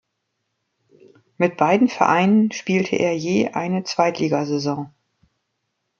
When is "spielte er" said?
2.51-3.15